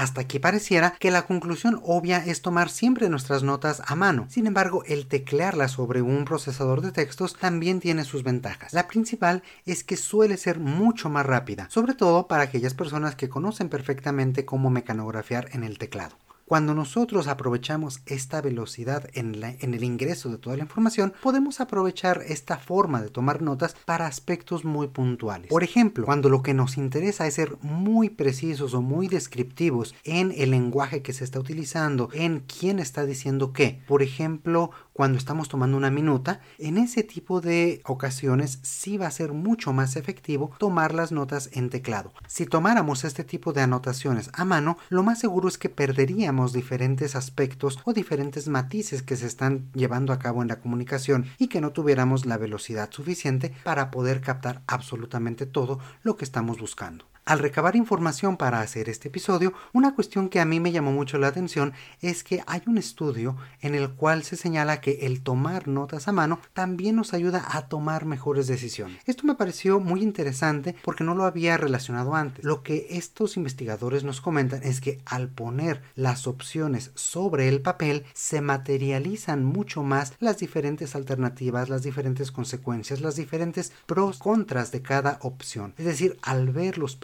Hasta 0.03 0.27
que 0.27 0.41
pareciera 0.41 0.95
que 0.99 1.11
la 1.11 1.25
conclusión 1.25 1.79
obvia 1.81 2.17
es 2.25 2.41
tomar 2.41 2.69
siempre 2.69 3.07
nuestras 3.07 3.41
notas 3.41 3.81
a 3.85 3.95
mano. 3.95 4.27
Sin 4.29 4.47
embargo, 4.47 4.83
el 4.85 5.07
teclearlas 5.07 5.71
sobre 5.71 6.01
un 6.01 6.25
procesador 6.25 6.81
de 6.81 6.91
textos 6.91 7.37
también 7.37 7.79
tiene 7.79 8.03
sus 8.03 8.23
ventajas. 8.23 8.73
La 8.73 8.87
principal 8.87 9.43
es 9.65 9.85
que 9.85 9.95
suele 9.95 10.35
ser 10.35 10.59
mucho 10.59 11.09
más 11.09 11.25
rápida, 11.25 11.67
sobre 11.69 11.93
todo 11.93 12.27
para 12.27 12.43
aquellas 12.43 12.73
personas 12.73 13.15
que 13.15 13.29
conocen 13.29 13.69
perfectamente 13.69 14.43
cómo 14.43 14.69
mecanografiar 14.69 15.47
en 15.53 15.63
el 15.63 15.77
teclado. 15.77 16.17
Cuando 16.45 16.73
nosotros 16.73 17.27
aprovechamos 17.27 18.01
esta 18.05 18.41
velocidad 18.41 19.09
en, 19.13 19.33
el 19.43 19.83
ingreso 19.83 20.29
de 20.29 20.37
toda 20.37 20.57
la 20.57 20.63
información, 20.63 21.13
podemos 21.23 21.61
aprovechar 21.61 22.21
esta 22.27 22.57
forma 22.57 23.01
de 23.01 23.09
tomar 23.09 23.41
notas 23.41 23.75
para 23.85 24.07
aspectos 24.07 24.65
muy 24.65 24.87
puntuales. 24.87 25.49
Por 25.49 25.63
ejemplo, 25.63 26.05
cuando 26.05 26.27
lo 26.27 26.43
que 26.43 26.53
nos 26.53 26.77
interesa 26.77 27.27
es 27.27 27.35
ser 27.35 27.57
muy 27.61 28.09
precisos 28.09 28.73
o 28.73 28.81
muy 28.81 29.07
descriptivos 29.07 29.95
en 30.03 30.33
el 30.35 30.51
lenguaje 30.51 31.01
que 31.01 31.13
se 31.13 31.23
está 31.23 31.39
utilizando, 31.39 32.09
en 32.13 32.41
quién 32.41 32.79
está 32.79 33.05
diciendo 33.05 33.53
qué. 33.53 33.81
Por 33.87 34.03
ejemplo, 34.03 34.71
cuando 34.91 35.17
estamos 35.17 35.47
tomando 35.47 35.77
una 35.77 35.89
minuta, 35.89 36.41
en 36.59 36.77
ese 36.77 37.03
tipo 37.03 37.41
de 37.41 37.81
ocasiones 37.85 38.59
sí 38.63 38.97
va 38.97 39.07
a 39.07 39.11
ser 39.11 39.31
mucho 39.31 39.71
más 39.73 39.95
efectivo 39.95 40.51
tomar 40.59 40.93
las 40.93 41.11
notas 41.11 41.49
en 41.53 41.69
teclado. 41.69 42.13
Si 42.27 42.45
tomáramos 42.45 43.05
este 43.05 43.23
tipo 43.23 43.53
de 43.53 43.61
anotaciones 43.61 44.29
a 44.33 44.45
mano, 44.45 44.77
lo 44.89 45.03
más 45.03 45.19
seguro 45.19 45.47
es 45.47 45.57
que 45.57 45.69
perderíamos 45.69 46.32
diferentes 46.51 47.15
aspectos 47.15 47.79
o 47.85 47.93
diferentes 47.93 48.47
matices 48.47 49.03
que 49.03 49.15
se 49.15 49.27
están 49.27 49.71
llevando 49.73 50.11
a 50.13 50.19
cabo 50.19 50.41
en 50.41 50.47
la 50.47 50.59
comunicación 50.59 51.25
y 51.37 51.47
que 51.47 51.61
no 51.61 51.71
tuviéramos 51.71 52.25
la 52.25 52.37
velocidad 52.37 52.89
suficiente 52.91 53.53
para 53.63 53.91
poder 53.91 54.21
captar 54.21 54.63
absolutamente 54.67 55.45
todo 55.45 55.79
lo 56.01 56.17
que 56.17 56.25
estamos 56.25 56.59
buscando. 56.59 57.12
Al 57.25 57.39
recabar 57.39 57.77
información 57.77 58.35
para 58.35 58.59
hacer 58.59 58.89
este 58.89 59.07
episodio, 59.07 59.53
una 59.71 59.95
cuestión 59.95 60.27
que 60.27 60.41
a 60.41 60.45
mí 60.45 60.59
me 60.59 60.73
llamó 60.73 60.91
mucho 60.91 61.17
la 61.17 61.27
atención 61.27 61.71
es 62.01 62.21
que 62.21 62.43
hay 62.47 62.61
un 62.67 62.77
estudio 62.77 63.37
en 63.61 63.75
el 63.75 63.91
cual 63.91 64.23
se 64.23 64.35
señala 64.35 64.81
que 64.81 65.05
el 65.05 65.21
tomar 65.21 65.69
notas 65.69 66.09
a 66.09 66.11
mano 66.11 66.41
también 66.51 66.97
nos 66.97 67.13
ayuda 67.13 67.45
a 67.51 67.69
tomar 67.69 68.03
mejores 68.03 68.47
decisiones. 68.47 69.01
Esto 69.05 69.25
me 69.25 69.35
pareció 69.35 69.79
muy 69.79 70.01
interesante 70.01 70.75
porque 70.83 71.05
no 71.05 71.15
lo 71.15 71.23
había 71.23 71.55
relacionado 71.55 72.13
antes. 72.13 72.43
Lo 72.43 72.61
que 72.61 72.87
estos 72.89 73.37
investigadores 73.37 74.03
nos 74.03 74.19
comentan 74.19 74.61
es 74.61 74.81
que 74.81 74.99
al 75.05 75.29
poner 75.29 75.81
las 75.95 76.27
opciones 76.27 76.91
sobre 76.93 77.47
el 77.47 77.61
papel 77.61 78.03
se 78.13 78.41
materializan 78.41 79.45
mucho 79.45 79.81
más 79.81 80.11
las 80.19 80.39
diferentes 80.39 80.93
alternativas, 80.93 81.69
las 81.69 81.83
diferentes 81.83 82.33
consecuencias, 82.33 82.99
las 82.99 83.15
diferentes 83.15 83.71
pros, 83.85 84.17
contras 84.17 84.73
de 84.73 84.81
cada 84.81 85.19
opción. 85.21 85.73
Es 85.77 85.85
decir, 85.85 86.17
al 86.21 86.49
ver 86.49 86.77
los 86.77 86.97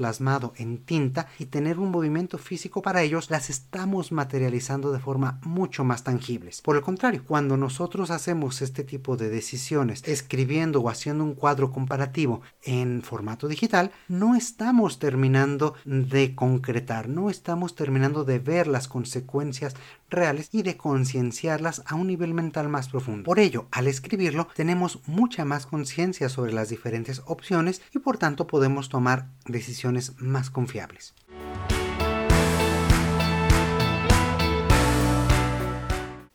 en 0.58 0.78
tinta 0.80 1.28
y 1.38 1.46
tener 1.46 1.80
un 1.80 1.92
movimiento 1.92 2.38
físico 2.38 2.82
para 2.82 3.04
ellos, 3.04 3.30
las 3.30 3.50
estamos 3.50 4.12
materializando 4.12 4.92
de 4.92 5.00
forma 5.00 5.40
mucho 5.44 5.84
más 5.84 6.04
tangibles. 6.04 6.62
Por 6.62 6.76
el 6.76 6.82
contrario, 6.82 7.24
cuando 7.26 7.58
nosotros 7.58 8.12
hacemos 8.12 8.62
este 8.62 8.84
tipo 8.84 9.18
de 9.18 9.30
decisiones 9.30 10.04
escribiendo 10.06 10.82
o 10.82 10.90
haciendo 10.90 11.24
un 11.24 11.36
cuadro 11.36 11.72
comparativo 11.72 12.42
en 12.64 13.02
formato 13.04 13.48
digital, 13.48 13.92
no 14.08 14.36
estamos 14.36 15.00
terminando 15.00 15.76
de 15.86 16.36
concretar, 16.36 17.08
no 17.08 17.30
estamos 17.30 17.76
terminando 17.76 18.24
de 18.24 18.40
ver 18.40 18.68
las 18.68 18.88
consecuencias 18.88 19.76
reales 20.10 20.50
y 20.52 20.64
de 20.64 20.78
concienciarlas 20.78 21.84
a 21.86 21.96
un 21.96 22.08
nivel 22.08 22.34
mental 22.34 22.68
más 22.70 22.90
profundo. 22.90 23.24
Por 23.24 23.40
ello, 23.40 23.68
al 23.72 23.88
escribirlo, 23.88 24.48
tenemos 24.56 25.00
mucha 25.06 25.46
más 25.46 25.66
conciencia 25.66 26.30
sobre 26.30 26.54
las 26.54 26.70
diferentes 26.70 27.22
opciones 27.26 27.82
y 27.94 28.00
por 28.00 28.18
tanto 28.18 28.48
podemos 28.48 28.90
tomar 28.90 29.28
decisiones 29.46 29.99
más 30.20 30.50
confiables. 30.50 31.14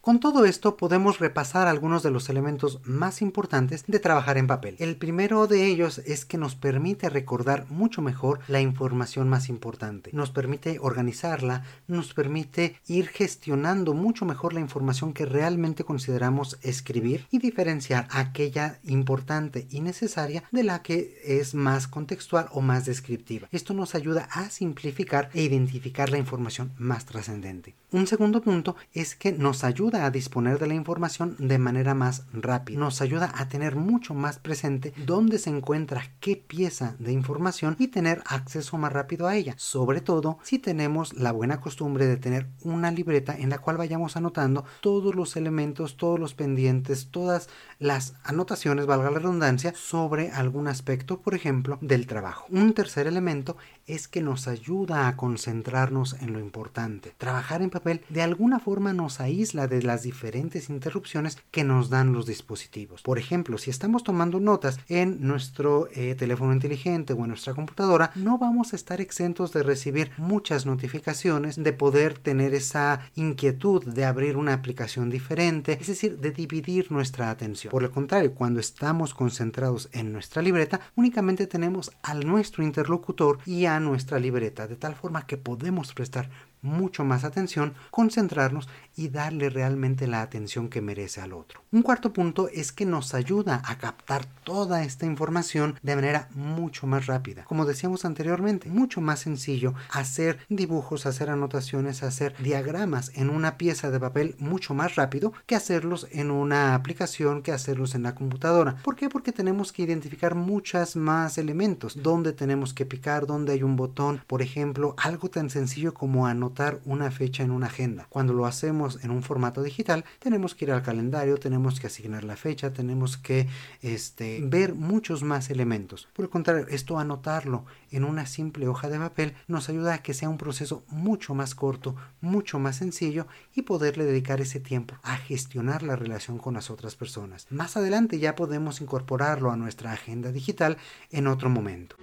Con 0.04 0.20
todo 0.20 0.44
esto 0.44 0.76
podemos 0.76 1.18
repasar 1.18 1.66
algunos 1.66 2.02
de 2.02 2.10
los 2.10 2.28
elementos 2.28 2.78
más 2.84 3.22
importantes 3.22 3.84
de 3.86 3.98
trabajar 3.98 4.36
en 4.36 4.46
papel. 4.46 4.76
El 4.78 4.96
primero 4.96 5.46
de 5.46 5.64
ellos 5.64 6.02
es 6.04 6.26
que 6.26 6.36
nos 6.36 6.54
permite 6.54 7.08
recordar 7.08 7.64
mucho 7.70 8.02
mejor 8.02 8.40
la 8.46 8.60
información 8.60 9.30
más 9.30 9.48
importante. 9.48 10.10
Nos 10.12 10.30
permite 10.30 10.76
organizarla, 10.78 11.62
nos 11.88 12.12
permite 12.12 12.78
ir 12.86 13.08
gestionando 13.08 13.94
mucho 13.94 14.26
mejor 14.26 14.52
la 14.52 14.60
información 14.60 15.14
que 15.14 15.24
realmente 15.24 15.84
consideramos 15.84 16.58
escribir 16.60 17.26
y 17.30 17.38
diferenciar 17.38 18.06
aquella 18.10 18.80
importante 18.84 19.66
y 19.70 19.80
necesaria 19.80 20.44
de 20.52 20.64
la 20.64 20.82
que 20.82 21.18
es 21.24 21.54
más 21.54 21.88
contextual 21.88 22.48
o 22.52 22.60
más 22.60 22.84
descriptiva. 22.84 23.48
Esto 23.52 23.72
nos 23.72 23.94
ayuda 23.94 24.28
a 24.32 24.50
simplificar 24.50 25.30
e 25.32 25.44
identificar 25.44 26.10
la 26.10 26.18
información 26.18 26.72
más 26.76 27.06
trascendente. 27.06 27.74
Un 27.90 28.06
segundo 28.06 28.42
punto 28.42 28.76
es 28.92 29.14
que 29.14 29.32
nos 29.32 29.64
ayuda 29.64 29.93
a 30.02 30.10
disponer 30.10 30.58
de 30.58 30.66
la 30.66 30.74
información 30.74 31.36
de 31.38 31.58
manera 31.58 31.94
más 31.94 32.24
rápida. 32.32 32.78
Nos 32.78 33.00
ayuda 33.00 33.32
a 33.36 33.48
tener 33.48 33.76
mucho 33.76 34.14
más 34.14 34.38
presente 34.38 34.92
dónde 35.06 35.38
se 35.38 35.50
encuentra 35.50 36.02
qué 36.20 36.36
pieza 36.36 36.96
de 36.98 37.12
información 37.12 37.76
y 37.78 37.88
tener 37.88 38.22
acceso 38.26 38.78
más 38.78 38.92
rápido 38.92 39.26
a 39.26 39.36
ella. 39.36 39.54
Sobre 39.56 40.00
todo 40.00 40.38
si 40.42 40.58
tenemos 40.58 41.14
la 41.14 41.32
buena 41.32 41.60
costumbre 41.60 42.06
de 42.06 42.16
tener 42.16 42.48
una 42.62 42.90
libreta 42.90 43.36
en 43.36 43.50
la 43.50 43.58
cual 43.58 43.76
vayamos 43.76 44.16
anotando 44.16 44.64
todos 44.80 45.14
los 45.14 45.36
elementos, 45.36 45.96
todos 45.96 46.18
los 46.18 46.34
pendientes, 46.34 47.08
todas 47.10 47.48
las 47.78 48.14
anotaciones, 48.24 48.86
valga 48.86 49.10
la 49.10 49.18
redundancia, 49.18 49.74
sobre 49.76 50.30
algún 50.30 50.68
aspecto, 50.68 51.20
por 51.20 51.34
ejemplo, 51.34 51.78
del 51.80 52.06
trabajo. 52.06 52.46
Un 52.50 52.72
tercer 52.72 53.06
elemento 53.06 53.56
es 53.86 54.08
que 54.08 54.22
nos 54.22 54.48
ayuda 54.48 55.08
a 55.08 55.16
concentrarnos 55.16 56.14
en 56.20 56.32
lo 56.32 56.40
importante. 56.40 57.14
Trabajar 57.18 57.62
en 57.62 57.70
papel 57.70 58.02
de 58.08 58.22
alguna 58.22 58.58
forma 58.58 58.92
nos 58.92 59.20
aísla 59.20 59.66
de 59.66 59.82
las 59.84 60.02
diferentes 60.02 60.68
interrupciones 60.68 61.38
que 61.50 61.64
nos 61.64 61.90
dan 61.90 62.12
los 62.12 62.26
dispositivos. 62.26 63.02
Por 63.02 63.18
ejemplo, 63.18 63.58
si 63.58 63.70
estamos 63.70 64.02
tomando 64.02 64.40
notas 64.40 64.78
en 64.88 65.26
nuestro 65.26 65.88
eh, 65.92 66.14
teléfono 66.14 66.52
inteligente 66.52 67.12
o 67.12 67.20
en 67.20 67.28
nuestra 67.28 67.54
computadora, 67.54 68.10
no 68.14 68.38
vamos 68.38 68.72
a 68.72 68.76
estar 68.76 69.00
exentos 69.00 69.52
de 69.52 69.62
recibir 69.62 70.10
muchas 70.16 70.66
notificaciones, 70.66 71.62
de 71.62 71.72
poder 71.72 72.18
tener 72.18 72.54
esa 72.54 73.00
inquietud 73.14 73.84
de 73.84 74.04
abrir 74.04 74.36
una 74.36 74.54
aplicación 74.54 75.10
diferente, 75.10 75.78
es 75.80 75.86
decir, 75.86 76.18
de 76.18 76.30
dividir 76.30 76.90
nuestra 76.90 77.30
atención. 77.30 77.70
Por 77.70 77.84
el 77.84 77.90
contrario, 77.90 78.34
cuando 78.34 78.60
estamos 78.60 79.14
concentrados 79.14 79.88
en 79.92 80.12
nuestra 80.12 80.42
libreta, 80.42 80.80
únicamente 80.96 81.46
tenemos 81.46 81.92
al 82.02 82.26
nuestro 82.26 82.62
interlocutor 82.62 83.38
y 83.46 83.66
a 83.66 83.80
nuestra 83.80 84.18
libreta, 84.18 84.66
de 84.66 84.76
tal 84.76 84.94
forma 84.94 85.26
que 85.26 85.36
podemos 85.36 85.92
prestar 85.94 86.30
mucho 86.64 87.04
más 87.04 87.22
atención, 87.22 87.74
concentrarnos 87.90 88.68
y 88.96 89.08
darle 89.08 89.50
realmente 89.50 90.06
la 90.06 90.22
atención 90.22 90.68
que 90.68 90.80
merece 90.80 91.20
al 91.20 91.32
otro. 91.32 91.60
Un 91.70 91.82
cuarto 91.82 92.12
punto 92.12 92.48
es 92.48 92.72
que 92.72 92.86
nos 92.86 93.14
ayuda 93.14 93.62
a 93.64 93.78
captar 93.78 94.24
toda 94.44 94.82
esta 94.84 95.06
información 95.06 95.78
de 95.82 95.96
manera 95.96 96.28
mucho 96.34 96.86
más 96.86 97.06
rápida. 97.06 97.44
Como 97.44 97.66
decíamos 97.66 98.04
anteriormente, 98.04 98.68
mucho 98.68 99.00
más 99.00 99.20
sencillo 99.20 99.74
hacer 99.90 100.38
dibujos, 100.48 101.06
hacer 101.06 101.30
anotaciones, 101.30 102.02
hacer 102.02 102.34
diagramas 102.38 103.12
en 103.14 103.30
una 103.30 103.56
pieza 103.56 103.90
de 103.90 104.00
papel 104.00 104.36
mucho 104.38 104.74
más 104.74 104.94
rápido 104.94 105.32
que 105.46 105.56
hacerlos 105.56 106.06
en 106.10 106.30
una 106.30 106.74
aplicación, 106.74 107.42
que 107.42 107.52
hacerlos 107.52 107.94
en 107.94 108.04
la 108.04 108.14
computadora. 108.14 108.76
¿Por 108.82 108.96
qué? 108.96 109.08
Porque 109.08 109.32
tenemos 109.32 109.72
que 109.72 109.82
identificar 109.82 110.34
muchas 110.34 110.96
más 110.96 111.38
elementos, 111.38 112.02
dónde 112.02 112.32
tenemos 112.32 112.72
que 112.72 112.86
picar, 112.86 113.26
dónde 113.26 113.52
hay 113.52 113.62
un 113.62 113.76
botón, 113.76 114.22
por 114.26 114.42
ejemplo, 114.42 114.94
algo 114.98 115.28
tan 115.28 115.50
sencillo 115.50 115.94
como 115.94 116.26
anotar 116.54 116.80
una 116.84 117.10
fecha 117.10 117.42
en 117.42 117.50
una 117.50 117.66
agenda. 117.66 118.06
Cuando 118.08 118.32
lo 118.32 118.46
hacemos 118.46 119.02
en 119.02 119.10
un 119.10 119.24
formato 119.24 119.60
digital, 119.62 120.04
tenemos 120.20 120.54
que 120.54 120.66
ir 120.66 120.70
al 120.70 120.82
calendario, 120.82 121.36
tenemos 121.36 121.80
que 121.80 121.88
asignar 121.88 122.22
la 122.22 122.36
fecha, 122.36 122.72
tenemos 122.72 123.16
que 123.16 123.48
este, 123.82 124.40
ver 124.44 124.74
muchos 124.74 125.24
más 125.24 125.50
elementos. 125.50 126.08
Por 126.12 126.26
el 126.26 126.30
contrario, 126.30 126.66
esto 126.68 127.00
anotarlo 127.00 127.64
en 127.90 128.04
una 128.04 128.26
simple 128.26 128.68
hoja 128.68 128.88
de 128.88 129.00
papel 129.00 129.34
nos 129.48 129.68
ayuda 129.68 129.94
a 129.94 130.02
que 130.02 130.14
sea 130.14 130.28
un 130.28 130.38
proceso 130.38 130.84
mucho 130.88 131.34
más 131.34 131.56
corto, 131.56 131.96
mucho 132.20 132.60
más 132.60 132.76
sencillo 132.76 133.26
y 133.52 133.62
poderle 133.62 134.04
dedicar 134.04 134.40
ese 134.40 134.60
tiempo 134.60 134.94
a 135.02 135.16
gestionar 135.16 135.82
la 135.82 135.96
relación 135.96 136.38
con 136.38 136.54
las 136.54 136.70
otras 136.70 136.94
personas. 136.94 137.48
Más 137.50 137.76
adelante 137.76 138.20
ya 138.20 138.36
podemos 138.36 138.80
incorporarlo 138.80 139.50
a 139.50 139.56
nuestra 139.56 139.92
agenda 139.92 140.30
digital 140.30 140.76
en 141.10 141.26
otro 141.26 141.50
momento. 141.50 141.96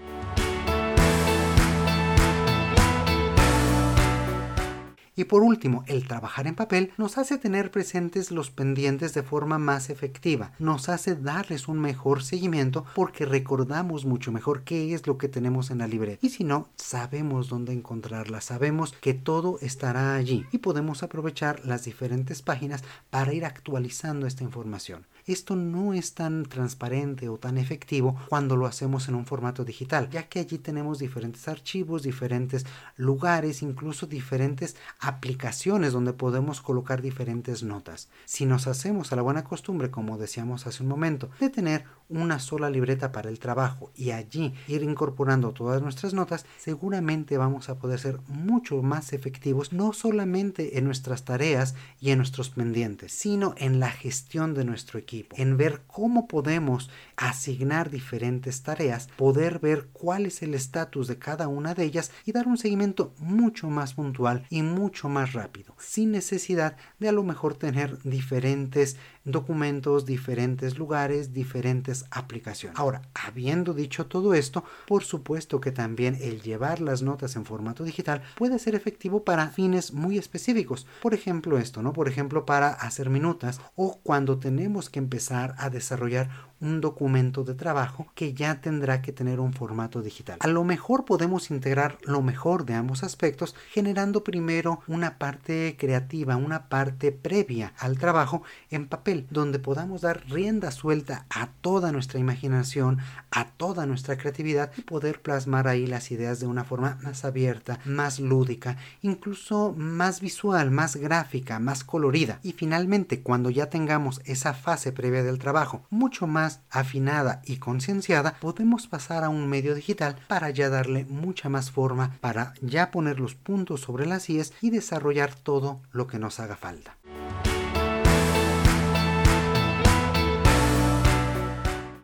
Y 5.21 5.25
por 5.25 5.43
último, 5.43 5.83
el 5.85 6.07
trabajar 6.07 6.47
en 6.47 6.55
papel 6.55 6.93
nos 6.97 7.19
hace 7.19 7.37
tener 7.37 7.69
presentes 7.69 8.31
los 8.31 8.49
pendientes 8.49 9.13
de 9.13 9.21
forma 9.21 9.59
más 9.59 9.91
efectiva, 9.91 10.51
nos 10.57 10.89
hace 10.89 11.15
darles 11.15 11.67
un 11.67 11.79
mejor 11.79 12.23
seguimiento 12.23 12.85
porque 12.95 13.27
recordamos 13.27 14.03
mucho 14.03 14.31
mejor 14.31 14.63
qué 14.63 14.95
es 14.95 15.05
lo 15.05 15.19
que 15.19 15.27
tenemos 15.27 15.69
en 15.69 15.77
la 15.77 15.87
libreta. 15.87 16.25
Y 16.25 16.31
si 16.31 16.43
no, 16.43 16.69
sabemos 16.75 17.49
dónde 17.49 17.71
encontrarla, 17.71 18.41
sabemos 18.41 18.93
que 18.93 19.13
todo 19.13 19.59
estará 19.61 20.15
allí 20.15 20.47
y 20.51 20.57
podemos 20.57 21.03
aprovechar 21.03 21.63
las 21.67 21.83
diferentes 21.83 22.41
páginas 22.41 22.83
para 23.11 23.31
ir 23.31 23.45
actualizando 23.45 24.25
esta 24.25 24.43
información. 24.43 25.05
Esto 25.31 25.55
no 25.55 25.93
es 25.93 26.13
tan 26.13 26.43
transparente 26.43 27.29
o 27.29 27.37
tan 27.37 27.57
efectivo 27.57 28.17
cuando 28.27 28.57
lo 28.57 28.65
hacemos 28.65 29.07
en 29.07 29.15
un 29.15 29.25
formato 29.25 29.63
digital, 29.63 30.09
ya 30.09 30.27
que 30.27 30.39
allí 30.39 30.57
tenemos 30.57 30.99
diferentes 30.99 31.47
archivos, 31.47 32.03
diferentes 32.03 32.65
lugares, 32.97 33.61
incluso 33.61 34.07
diferentes 34.07 34.75
aplicaciones 34.99 35.93
donde 35.93 36.11
podemos 36.11 36.59
colocar 36.59 37.01
diferentes 37.01 37.63
notas. 37.63 38.09
Si 38.25 38.45
nos 38.45 38.67
hacemos 38.67 39.13
a 39.13 39.15
la 39.15 39.21
buena 39.21 39.45
costumbre, 39.45 39.89
como 39.89 40.17
decíamos 40.17 40.67
hace 40.67 40.83
un 40.83 40.89
momento, 40.89 41.29
de 41.39 41.49
tener 41.49 41.85
una 42.09 42.39
sola 42.39 42.69
libreta 42.69 43.13
para 43.13 43.29
el 43.29 43.39
trabajo 43.39 43.89
y 43.95 44.11
allí 44.11 44.53
ir 44.67 44.83
incorporando 44.83 45.53
todas 45.53 45.81
nuestras 45.81 46.13
notas, 46.13 46.45
seguramente 46.57 47.37
vamos 47.37 47.69
a 47.69 47.79
poder 47.79 47.99
ser 47.99 48.19
mucho 48.27 48.81
más 48.81 49.13
efectivos, 49.13 49.71
no 49.71 49.93
solamente 49.93 50.77
en 50.77 50.83
nuestras 50.83 51.23
tareas 51.23 51.73
y 52.01 52.11
en 52.11 52.17
nuestros 52.17 52.49
pendientes, 52.49 53.13
sino 53.13 53.55
en 53.55 53.79
la 53.79 53.91
gestión 53.91 54.53
de 54.53 54.65
nuestro 54.65 54.99
equipo 54.99 55.20
en 55.35 55.57
ver 55.57 55.81
cómo 55.87 56.27
podemos 56.27 56.89
asignar 57.15 57.89
diferentes 57.89 58.63
tareas, 58.63 59.07
poder 59.15 59.59
ver 59.59 59.87
cuál 59.93 60.25
es 60.25 60.41
el 60.41 60.53
estatus 60.53 61.07
de 61.07 61.17
cada 61.17 61.47
una 61.47 61.73
de 61.73 61.83
ellas 61.83 62.11
y 62.25 62.31
dar 62.31 62.47
un 62.47 62.57
seguimiento 62.57 63.13
mucho 63.19 63.69
más 63.69 63.93
puntual 63.93 64.45
y 64.49 64.61
mucho 64.63 65.09
más 65.09 65.33
rápido, 65.33 65.75
sin 65.77 66.11
necesidad 66.11 66.77
de 66.99 67.09
a 67.09 67.11
lo 67.11 67.23
mejor 67.23 67.55
tener 67.55 68.01
diferentes 68.03 68.97
documentos, 69.23 70.05
diferentes 70.05 70.77
lugares, 70.77 71.33
diferentes 71.33 72.05
aplicaciones. 72.09 72.79
Ahora, 72.79 73.03
habiendo 73.13 73.73
dicho 73.73 74.07
todo 74.07 74.33
esto, 74.33 74.63
por 74.87 75.03
supuesto 75.03 75.61
que 75.61 75.71
también 75.71 76.17
el 76.21 76.41
llevar 76.41 76.81
las 76.81 77.01
notas 77.01 77.35
en 77.35 77.45
formato 77.45 77.83
digital 77.83 78.23
puede 78.35 78.57
ser 78.59 78.75
efectivo 78.75 79.23
para 79.23 79.49
fines 79.49 79.93
muy 79.93 80.17
específicos. 80.17 80.87
Por 81.01 81.13
ejemplo, 81.13 81.57
esto, 81.57 81.81
¿no? 81.81 81.93
Por 81.93 82.07
ejemplo, 82.07 82.45
para 82.45 82.69
hacer 82.69 83.09
minutas 83.09 83.61
o 83.75 83.99
cuando 84.03 84.39
tenemos 84.39 84.89
que 84.89 84.99
empezar 85.01 85.55
a 85.57 85.69
desarrollar 85.69 86.29
un 86.61 86.79
documento 86.79 87.43
de 87.43 87.55
trabajo 87.55 88.07
que 88.15 88.33
ya 88.33 88.61
tendrá 88.61 89.01
que 89.01 89.11
tener 89.11 89.39
un 89.39 89.51
formato 89.51 90.01
digital. 90.01 90.37
A 90.39 90.47
lo 90.47 90.63
mejor 90.63 91.05
podemos 91.05 91.49
integrar 91.49 91.97
lo 92.03 92.21
mejor 92.21 92.65
de 92.65 92.75
ambos 92.75 93.03
aspectos 93.03 93.55
generando 93.71 94.23
primero 94.23 94.81
una 94.87 95.17
parte 95.17 95.75
creativa, 95.77 96.35
una 96.37 96.69
parte 96.69 97.11
previa 97.11 97.73
al 97.79 97.97
trabajo 97.97 98.43
en 98.69 98.87
papel, 98.87 99.25
donde 99.31 99.59
podamos 99.59 100.01
dar 100.01 100.23
rienda 100.29 100.71
suelta 100.71 101.25
a 101.29 101.47
toda 101.61 101.91
nuestra 101.91 102.19
imaginación, 102.19 102.99
a 103.31 103.45
toda 103.45 103.85
nuestra 103.87 104.17
creatividad 104.17 104.71
y 104.77 104.83
poder 104.83 105.21
plasmar 105.21 105.67
ahí 105.67 105.87
las 105.87 106.11
ideas 106.11 106.39
de 106.39 106.45
una 106.45 106.63
forma 106.63 106.99
más 107.01 107.25
abierta, 107.25 107.79
más 107.85 108.19
lúdica, 108.19 108.77
incluso 109.01 109.73
más 109.75 110.21
visual, 110.21 110.69
más 110.69 110.95
gráfica, 110.95 111.57
más 111.57 111.83
colorida. 111.83 112.39
Y 112.43 112.51
finalmente, 112.51 113.21
cuando 113.21 113.49
ya 113.49 113.69
tengamos 113.69 114.21
esa 114.25 114.53
fase 114.53 114.90
previa 114.91 115.23
del 115.23 115.39
trabajo 115.39 115.85
mucho 115.89 116.27
más 116.27 116.61
afinada 116.69 117.41
y 117.45 117.57
concienciada, 117.57 118.35
podemos 118.39 118.87
pasar 118.87 119.23
a 119.23 119.29
un 119.29 119.47
medio 119.47 119.75
digital 119.75 120.15
para 120.27 120.49
ya 120.49 120.69
darle 120.69 121.05
mucha 121.05 121.49
más 121.49 121.71
forma, 121.71 122.17
para 122.21 122.53
ya 122.61 122.91
poner 122.91 123.19
los 123.19 123.35
puntos 123.35 123.81
sobre 123.81 124.05
las 124.05 124.29
IES 124.29 124.53
y 124.61 124.69
desarrollar 124.69 125.33
todo 125.35 125.81
lo 125.91 126.07
que 126.07 126.19
nos 126.19 126.39
haga 126.39 126.55
falta. 126.55 126.95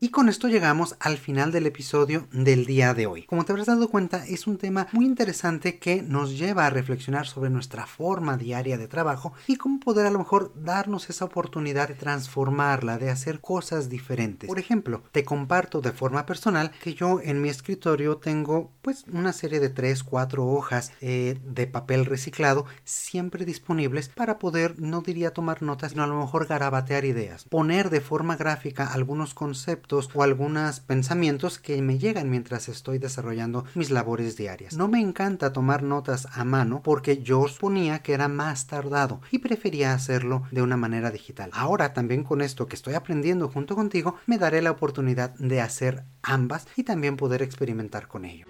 Y 0.07 0.09
con 0.09 0.29
esto 0.29 0.47
llegamos 0.47 0.95
al 1.01 1.17
final 1.17 1.51
del 1.51 1.65
episodio 1.65 2.29
del 2.31 2.65
día 2.65 2.93
de 2.93 3.07
hoy. 3.07 3.23
Como 3.23 3.43
te 3.43 3.51
habrás 3.51 3.67
dado 3.67 3.89
cuenta, 3.89 4.25
es 4.25 4.47
un 4.47 4.57
tema 4.57 4.87
muy 4.93 5.05
interesante 5.05 5.79
que 5.79 6.01
nos 6.01 6.37
lleva 6.37 6.65
a 6.65 6.69
reflexionar 6.69 7.27
sobre 7.27 7.49
nuestra 7.49 7.85
forma 7.85 8.37
diaria 8.37 8.77
de 8.77 8.87
trabajo 8.87 9.33
y 9.47 9.57
cómo 9.57 9.81
poder 9.81 10.05
a 10.05 10.09
lo 10.09 10.19
mejor 10.19 10.53
darnos 10.55 11.09
esa 11.09 11.25
oportunidad 11.25 11.89
de 11.89 11.95
transformarla, 11.95 12.97
de 12.97 13.09
hacer 13.09 13.41
cosas 13.41 13.89
diferentes. 13.89 14.47
Por 14.47 14.59
ejemplo, 14.59 15.03
te 15.11 15.25
comparto 15.25 15.81
de 15.81 15.91
forma 15.91 16.25
personal 16.25 16.71
que 16.81 16.93
yo 16.93 17.19
en 17.21 17.41
mi 17.41 17.49
escritorio 17.49 18.15
tengo 18.15 18.71
pues 18.81 19.03
una 19.11 19.33
serie 19.33 19.59
de 19.59 19.67
3, 19.67 20.03
4 20.03 20.47
hojas 20.47 20.93
eh, 21.01 21.37
de 21.43 21.67
papel 21.67 22.05
reciclado 22.05 22.65
siempre 22.85 23.43
disponibles 23.43 24.07
para 24.07 24.39
poder, 24.39 24.79
no 24.79 25.01
diría 25.01 25.33
tomar 25.33 25.61
notas, 25.61 25.91
sino 25.91 26.03
a 26.03 26.07
lo 26.07 26.17
mejor 26.17 26.47
garabatear 26.47 27.03
ideas. 27.03 27.43
Poner 27.43 27.89
de 27.89 27.99
forma 27.99 28.37
gráfica 28.37 28.87
algunos 28.93 29.33
conceptos 29.33 29.96
o 30.13 30.23
algunos 30.23 30.79
pensamientos 30.79 31.57
que 31.57 31.81
me 31.81 31.97
llegan 31.97 32.29
mientras 32.29 32.69
estoy 32.69 32.99
desarrollando 32.99 33.65
mis 33.73 33.89
labores 33.89 34.37
diarias. 34.37 34.75
No 34.75 34.87
me 34.87 34.99
encanta 34.99 35.53
tomar 35.53 35.81
notas 35.81 36.27
a 36.31 36.43
mano 36.43 36.81
porque 36.83 37.23
yo 37.23 37.47
suponía 37.47 37.99
que 37.99 38.13
era 38.13 38.27
más 38.27 38.67
tardado 38.67 39.21
y 39.31 39.39
prefería 39.39 39.93
hacerlo 39.93 40.43
de 40.51 40.61
una 40.61 40.77
manera 40.77 41.09
digital. 41.09 41.49
Ahora 41.53 41.93
también 41.93 42.23
con 42.23 42.41
esto 42.41 42.67
que 42.67 42.75
estoy 42.75 42.93
aprendiendo 42.93 43.49
junto 43.49 43.75
contigo 43.75 44.15
me 44.27 44.37
daré 44.37 44.61
la 44.61 44.71
oportunidad 44.71 45.31
de 45.39 45.61
hacer 45.61 46.03
ambas 46.21 46.67
y 46.75 46.83
también 46.83 47.17
poder 47.17 47.41
experimentar 47.41 48.07
con 48.07 48.25
ello. 48.25 48.45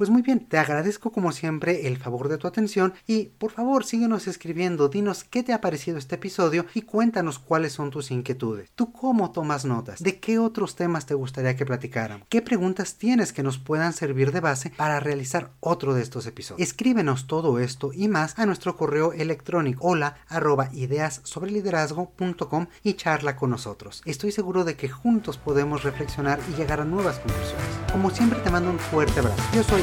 Pues 0.00 0.08
muy 0.08 0.22
bien, 0.22 0.46
te 0.46 0.56
agradezco 0.56 1.12
como 1.12 1.30
siempre 1.30 1.86
el 1.86 1.98
favor 1.98 2.30
de 2.30 2.38
tu 2.38 2.46
atención 2.46 2.94
y 3.06 3.24
por 3.36 3.50
favor 3.50 3.84
síguenos 3.84 4.28
escribiendo, 4.28 4.88
dinos 4.88 5.24
qué 5.24 5.42
te 5.42 5.52
ha 5.52 5.60
parecido 5.60 5.98
este 5.98 6.14
episodio 6.14 6.64
y 6.72 6.80
cuéntanos 6.80 7.38
cuáles 7.38 7.74
son 7.74 7.90
tus 7.90 8.10
inquietudes. 8.10 8.70
¿Tú 8.74 8.92
cómo 8.92 9.30
tomas 9.30 9.66
notas? 9.66 10.02
¿De 10.02 10.18
qué 10.18 10.38
otros 10.38 10.74
temas 10.74 11.04
te 11.04 11.12
gustaría 11.12 11.54
que 11.54 11.66
platicáramos? 11.66 12.26
¿Qué 12.30 12.40
preguntas 12.40 12.94
tienes 12.96 13.34
que 13.34 13.42
nos 13.42 13.58
puedan 13.58 13.92
servir 13.92 14.32
de 14.32 14.40
base 14.40 14.72
para 14.74 15.00
realizar 15.00 15.50
otro 15.60 15.92
de 15.92 16.00
estos 16.00 16.24
episodios? 16.24 16.66
Escríbenos 16.66 17.26
todo 17.26 17.58
esto 17.58 17.90
y 17.92 18.08
más 18.08 18.38
a 18.38 18.46
nuestro 18.46 18.78
correo 18.78 19.12
electrónico 19.12 19.86
hola 19.86 20.16
arroba 20.28 20.70
ideas 20.72 21.20
sobre 21.24 21.50
liderazgo.com 21.50 22.68
y 22.82 22.94
charla 22.94 23.36
con 23.36 23.50
nosotros. 23.50 24.00
Estoy 24.06 24.32
seguro 24.32 24.64
de 24.64 24.76
que 24.76 24.88
juntos 24.88 25.36
podemos 25.36 25.82
reflexionar 25.82 26.40
y 26.50 26.56
llegar 26.56 26.80
a 26.80 26.86
nuevas 26.86 27.18
conclusiones. 27.18 27.66
Como 27.92 28.08
siempre 28.08 28.40
te 28.40 28.48
mando 28.48 28.70
un 28.70 28.78
fuerte 28.78 29.20
abrazo. 29.20 29.42
Yo 29.52 29.62
soy 29.62 29.82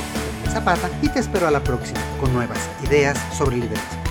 Zapata 0.50 0.90
y 1.02 1.10
te 1.10 1.20
espero 1.20 1.48
a 1.48 1.52
la 1.52 1.64
próxima 1.64 2.00
con 2.20 2.34
nuevas 2.34 2.60
ideas 2.84 3.18
sobre 3.38 3.58
liderazgo. 3.58 4.07